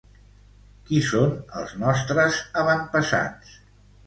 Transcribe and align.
Qui 0.87 1.01
són 1.07 1.35
els 1.59 1.75
nostres 1.83 2.41
avantpassats? 2.63 3.55